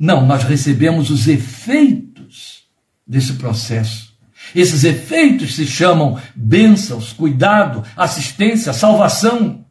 [0.05, 2.65] Não, nós recebemos os efeitos
[3.07, 4.13] desse processo.
[4.55, 9.65] Esses efeitos se chamam bênçãos, cuidado, assistência, salvação.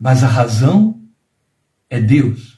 [0.00, 1.02] Mas a razão
[1.90, 2.56] é Deus.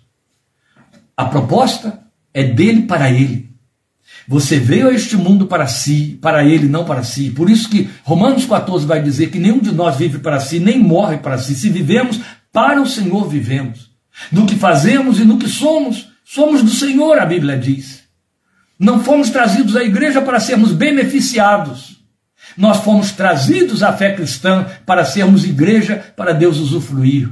[1.16, 2.00] A proposta
[2.32, 3.50] é dele para ele.
[4.28, 7.28] Você veio a este mundo para si, para ele, não para si.
[7.28, 10.78] Por isso que Romanos 14 vai dizer que nenhum de nós vive para si, nem
[10.78, 11.56] morre para si.
[11.56, 12.20] Se vivemos,
[12.52, 13.90] para o Senhor vivemos.
[14.30, 18.02] No que fazemos e no que somos, Somos do Senhor, a Bíblia diz.
[18.76, 22.04] Não fomos trazidos à igreja para sermos beneficiados.
[22.56, 27.30] Nós fomos trazidos à fé cristã para sermos igreja para Deus usufruir.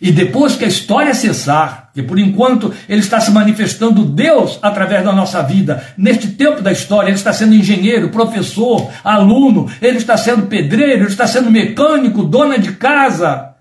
[0.00, 5.04] E depois que a história cessar, que por enquanto ele está se manifestando Deus através
[5.04, 10.16] da nossa vida, neste tempo da história, ele está sendo engenheiro, professor, aluno, ele está
[10.16, 13.54] sendo pedreiro, ele está sendo mecânico, dona de casa.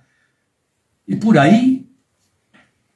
[1.07, 1.80] E por aí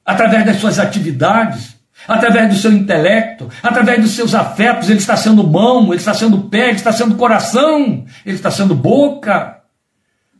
[0.06, 1.74] através das suas atividades,
[2.06, 6.42] através do seu intelecto, através dos seus afetos, ele está sendo mão, ele está sendo
[6.42, 9.56] pé, ele está sendo coração, ele está sendo boca.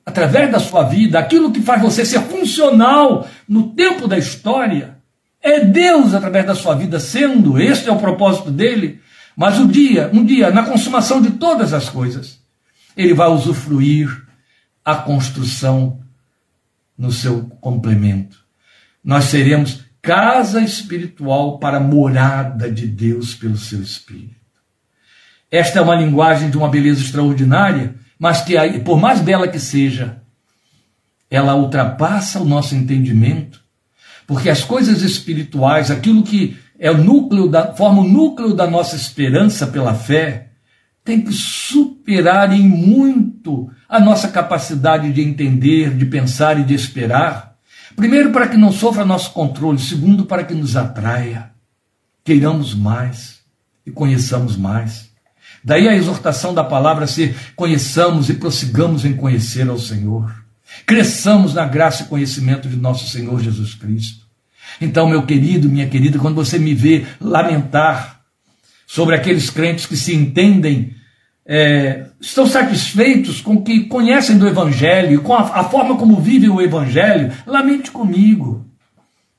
[0.05, 4.99] Através da sua vida, aquilo que faz você ser funcional no tempo da história,
[5.43, 9.01] é Deus através da sua vida sendo, este é o propósito dele.
[9.37, 12.41] Mas um dia, um dia, na consumação de todas as coisas,
[12.97, 14.09] ele vai usufruir
[14.85, 16.01] a construção
[16.97, 18.46] no seu complemento
[19.07, 24.35] nós seremos casa espiritual para morada de Deus pelo seu Espírito.
[25.49, 30.21] Esta é uma linguagem de uma beleza extraordinária, mas que, por mais bela que seja,
[31.31, 33.61] ela ultrapassa o nosso entendimento,
[34.27, 38.97] porque as coisas espirituais, aquilo que é o núcleo da, forma o núcleo da nossa
[38.97, 40.49] esperança pela fé,
[41.05, 47.56] tem que superar em muito a nossa capacidade de entender, de pensar e de esperar.
[47.97, 49.79] Primeiro, para que não sofra nosso controle.
[49.79, 51.51] Segundo, para que nos atraia,
[52.23, 53.41] queiramos mais
[53.87, 55.11] e conheçamos mais.
[55.65, 60.45] Daí a exortação da palavra ser conheçamos e prossigamos em conhecer ao Senhor.
[60.85, 64.27] Cresçamos na graça e conhecimento de nosso Senhor Jesus Cristo.
[64.81, 68.21] Então, meu querido, minha querida, quando você me vê lamentar
[68.87, 70.95] sobre aqueles crentes que se entendem,
[71.47, 76.51] é, estão satisfeitos com o que conhecem do Evangelho, com a, a forma como vivem
[76.51, 78.67] o Evangelho, lamente comigo.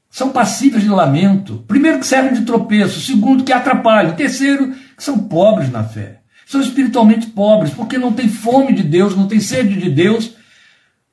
[0.09, 1.63] São passíveis de lamento.
[1.67, 3.01] Primeiro, que servem de tropeço.
[3.01, 4.15] Segundo, que atrapalham.
[4.15, 6.21] Terceiro, que são pobres na fé.
[6.45, 10.33] São espiritualmente pobres, porque não têm fome de Deus, não têm sede de Deus,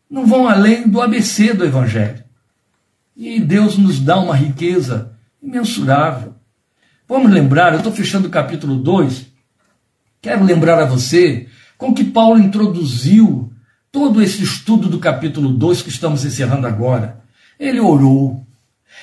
[0.09, 2.23] não vão além do ABC do Evangelho.
[3.17, 6.35] E Deus nos dá uma riqueza imensurável.
[7.09, 9.34] Vamos lembrar, eu estou fechando o capítulo 2,
[10.25, 13.53] quero lembrar a você com que Paulo introduziu
[13.93, 17.18] todo esse estudo do capítulo 2 que estamos encerrando agora.
[17.61, 18.43] Ele orou.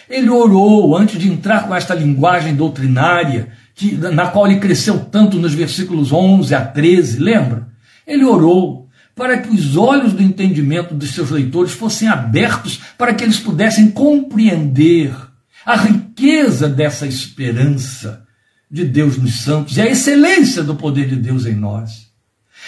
[0.09, 5.37] Ele orou antes de entrar com esta linguagem doutrinária, que, na qual ele cresceu tanto
[5.37, 7.67] nos versículos 11 a 13, lembra?
[8.07, 13.23] Ele orou para que os olhos do entendimento dos seus leitores fossem abertos para que
[13.23, 15.13] eles pudessem compreender
[15.63, 18.25] a riqueza dessa esperança
[18.71, 22.09] de Deus nos santos e a excelência do poder de Deus em nós.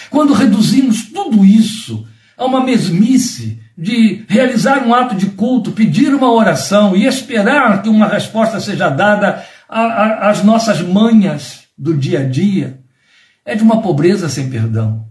[0.10, 2.06] Quando reduzimos tudo isso
[2.38, 7.90] a uma mesmice de realizar um ato de culto, pedir uma oração e esperar que
[7.90, 12.80] uma resposta seja dada às nossas manhas do dia a dia,
[13.46, 15.08] é de uma pobreza sem perdão.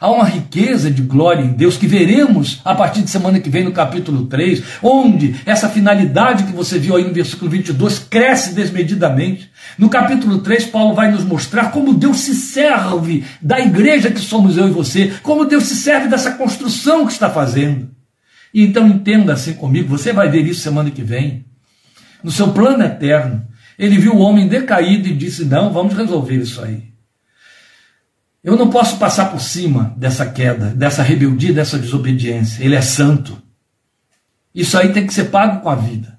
[0.00, 3.64] Há uma riqueza de glória em Deus que veremos a partir de semana que vem
[3.64, 9.50] no capítulo 3, onde essa finalidade que você viu aí no versículo 22 cresce desmedidamente.
[9.76, 14.56] No capítulo 3, Paulo vai nos mostrar como Deus se serve da igreja que somos
[14.56, 17.90] eu e você, como Deus se serve dessa construção que está fazendo.
[18.54, 21.44] E então entenda assim comigo, você vai ver isso semana que vem.
[22.24, 23.46] No seu plano eterno,
[23.78, 26.89] ele viu o homem decaído e disse: Não, vamos resolver isso aí.
[28.42, 32.64] Eu não posso passar por cima dessa queda, dessa rebeldia, dessa desobediência.
[32.64, 33.40] Ele é santo.
[34.54, 36.18] Isso aí tem que ser pago com a vida.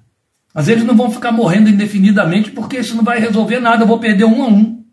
[0.54, 3.82] Mas eles não vão ficar morrendo indefinidamente porque isso não vai resolver nada.
[3.82, 4.84] Eu vou perder um a um.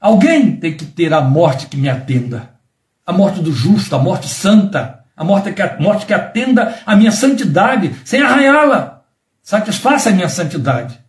[0.00, 2.50] Alguém tem que ter a morte que me atenda.
[3.04, 6.94] A morte do justo, a morte santa, a morte que, a morte que atenda a
[6.94, 9.02] minha santidade, sem arranhá-la.
[9.42, 11.05] Satisfaça a minha santidade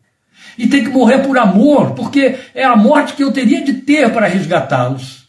[0.58, 4.12] e tem que morrer por amor, porque é a morte que eu teria de ter
[4.12, 5.28] para resgatá-los.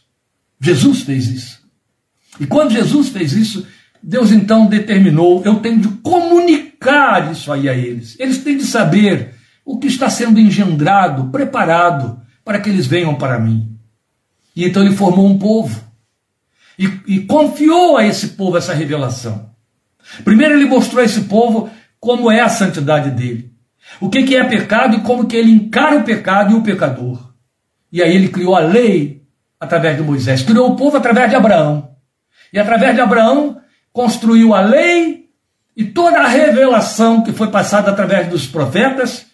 [0.59, 1.59] Jesus fez isso.
[2.39, 3.67] E quando Jesus fez isso,
[4.01, 8.15] Deus então determinou: eu tenho de comunicar isso aí a eles.
[8.19, 13.39] Eles têm de saber o que está sendo engendrado, preparado para que eles venham para
[13.39, 13.77] mim.
[14.55, 15.79] E então ele formou um povo
[16.77, 19.51] e, e confiou a esse povo essa revelação.
[20.23, 21.69] Primeiro ele mostrou a esse povo
[21.99, 23.58] como é a santidade dele
[23.99, 27.33] o que, que é pecado e como que ele encara o pecado e o pecador.
[27.91, 29.23] E aí ele criou a lei
[29.59, 31.89] através de Moisés, criou o povo através de Abraão.
[32.53, 33.61] E através de Abraão
[33.91, 35.27] construiu a lei
[35.75, 39.27] e toda a revelação que foi passada através dos profetas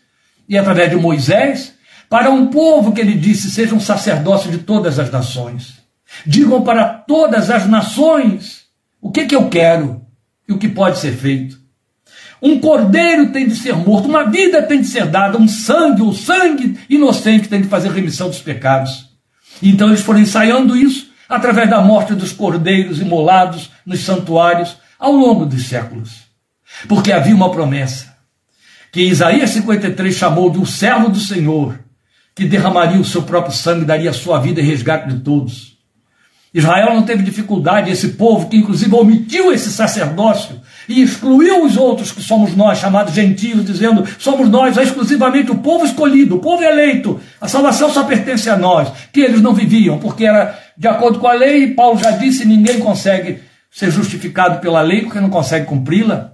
[0.48, 1.76] e através de Moisés
[2.10, 5.82] para um povo que ele disse seja um sacerdócio de todas as nações.
[6.26, 8.66] Digam para todas as nações
[9.02, 10.06] o que, que eu quero
[10.48, 11.60] e o que pode ser feito.
[12.46, 16.10] Um cordeiro tem de ser morto, uma vida tem de ser dada, um sangue, o
[16.10, 19.10] um sangue inocente tem de fazer remissão dos pecados.
[19.64, 25.44] Então eles foram ensaiando isso através da morte dos cordeiros imolados nos santuários ao longo
[25.44, 26.26] dos séculos.
[26.88, 28.16] Porque havia uma promessa
[28.92, 31.80] que Isaías 53 chamou de um servo do Senhor,
[32.36, 35.80] que derramaria o seu próprio sangue, daria a sua vida em resgate de todos.
[36.54, 42.12] Israel não teve dificuldade, esse povo que inclusive omitiu esse sacerdócio e excluiu os outros
[42.12, 46.64] que somos nós, chamados gentios, dizendo somos nós, é exclusivamente o povo escolhido, o povo
[46.64, 51.20] eleito, a salvação só pertence a nós, que eles não viviam, porque era de acordo
[51.20, 53.40] com a lei, e Paulo já disse, ninguém consegue
[53.72, 56.34] ser justificado pela lei porque não consegue cumpri-la.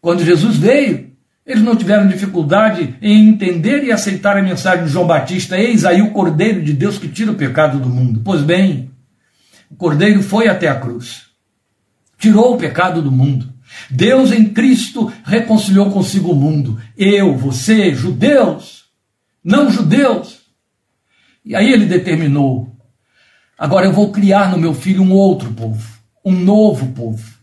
[0.00, 1.12] Quando Jesus veio,
[1.46, 6.02] eles não tiveram dificuldade em entender e aceitar a mensagem de João Batista: Eis aí
[6.02, 8.20] o Cordeiro de Deus que tira o pecado do mundo.
[8.24, 8.90] Pois bem,
[9.70, 11.27] o Cordeiro foi até a cruz
[12.18, 13.52] tirou o pecado do mundo.
[13.90, 16.80] Deus em Cristo reconciliou consigo o mundo.
[16.96, 18.84] Eu, você, judeus,
[19.42, 20.40] não judeus.
[21.44, 22.76] E aí ele determinou:
[23.56, 27.38] agora eu vou criar no meu filho um outro povo, um novo povo.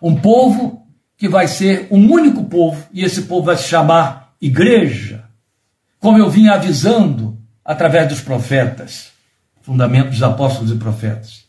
[0.00, 0.86] Um povo
[1.16, 5.24] que vai ser um único povo, e esse povo vai se chamar igreja.
[5.98, 9.10] Como eu vinha avisando através dos profetas,
[9.62, 11.45] fundamento dos apóstolos e profetas.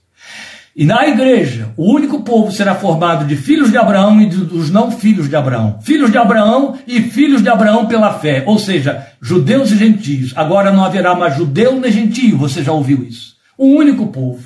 [0.80, 4.92] E na igreja, o único povo será formado de filhos de Abraão e dos não
[4.92, 5.80] filhos de Abraão.
[5.82, 8.44] Filhos de Abraão e filhos de Abraão pela fé.
[8.46, 10.34] Ou seja, judeus e gentios.
[10.36, 12.38] Agora não haverá mais judeu nem gentio.
[12.38, 13.38] Você já ouviu isso?
[13.58, 14.44] Um único povo.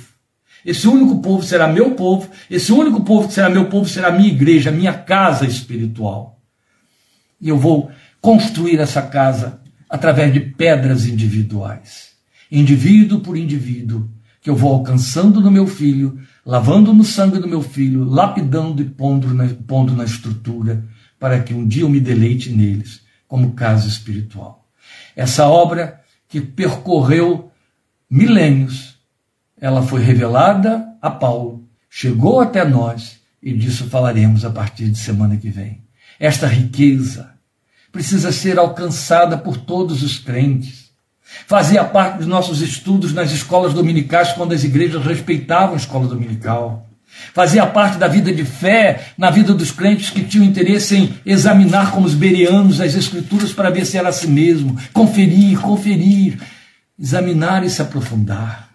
[0.64, 2.30] Esse único povo será meu povo.
[2.50, 6.40] Esse único povo que será meu povo será minha igreja, minha casa espiritual.
[7.38, 7.90] E eu vou
[8.22, 12.12] construir essa casa através de pedras individuais.
[12.50, 14.08] Indivíduo por indivíduo
[14.42, 18.84] que eu vou alcançando no meu filho, lavando no sangue do meu filho, lapidando e
[18.84, 20.84] pondo na, pondo na estrutura,
[21.18, 24.66] para que um dia eu me deleite neles, como casa espiritual.
[25.14, 27.52] Essa obra que percorreu
[28.10, 28.98] milênios,
[29.60, 35.36] ela foi revelada a Paulo, chegou até nós, e disso falaremos a partir de semana
[35.36, 35.84] que vem.
[36.18, 37.32] Esta riqueza
[37.92, 40.81] precisa ser alcançada por todos os crentes
[41.46, 46.88] Fazia parte dos nossos estudos nas escolas dominicais, quando as igrejas respeitavam a escola dominical.
[47.34, 51.92] Fazia parte da vida de fé na vida dos crentes que tinham interesse em examinar
[51.92, 56.38] como os berianos as escrituras para ver se era assim mesmo, conferir, conferir,
[56.98, 58.70] examinar e se aprofundar.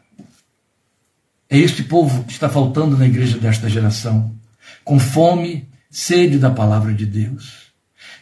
[1.50, 4.36] É este povo que está faltando na igreja desta geração,
[4.84, 7.68] com fome, sede da palavra de Deus.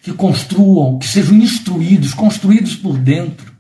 [0.02, 3.55] Que construam, que sejam instruídos, construídos por dentro,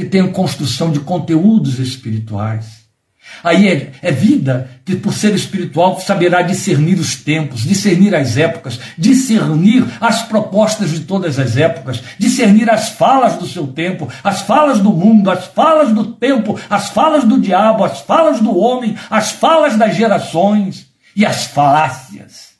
[0.00, 2.80] que tenham construção de conteúdos espirituais.
[3.44, 8.80] Aí é, é, vida que, por ser espiritual, saberá discernir os tempos, discernir as épocas,
[8.96, 14.80] discernir as propostas de todas as épocas, discernir as falas do seu tempo, as falas
[14.80, 19.30] do mundo, as falas do tempo, as falas do diabo, as falas do homem, as
[19.32, 22.50] falas das gerações e as falácias.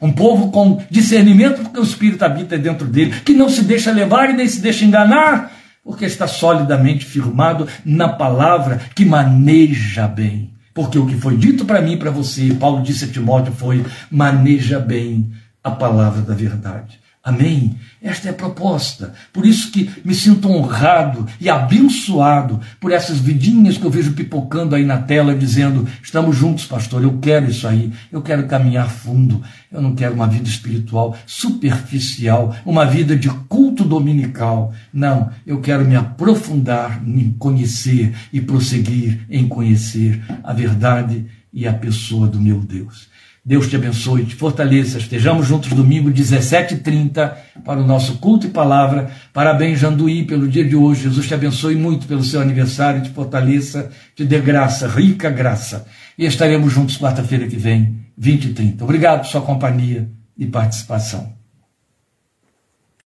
[0.00, 4.30] Um povo com discernimento, porque o Espírito habita dentro dele, que não se deixa levar
[4.30, 5.55] e nem se deixa enganar
[5.86, 10.50] porque está solidamente firmado na palavra que maneja bem.
[10.74, 13.86] Porque o que foi dito para mim e para você, Paulo disse a Timóteo, foi:
[14.10, 15.32] maneja bem
[15.62, 17.00] a palavra da verdade.
[17.26, 17.74] Amém?
[18.00, 19.12] Esta é a proposta.
[19.32, 24.76] Por isso que me sinto honrado e abençoado por essas vidinhas que eu vejo pipocando
[24.76, 29.42] aí na tela, dizendo: estamos juntos, pastor, eu quero isso aí, eu quero caminhar fundo,
[29.72, 34.72] eu não quero uma vida espiritual superficial, uma vida de culto dominical.
[34.92, 41.72] Não, eu quero me aprofundar em conhecer e prosseguir em conhecer a verdade e a
[41.72, 43.08] pessoa do meu Deus.
[43.46, 44.98] Deus te abençoe, te fortaleça.
[44.98, 47.32] Estejamos juntos domingo 17h30
[47.64, 49.08] para o nosso culto e palavra.
[49.32, 51.04] Parabéns, Janduí, pelo dia de hoje.
[51.04, 55.86] Jesus te abençoe muito pelo seu aniversário, te fortaleça, te dê graça, rica graça.
[56.18, 58.82] E estaremos juntos quarta-feira que vem, 20 e 30.
[58.82, 61.35] Obrigado por sua companhia e participação.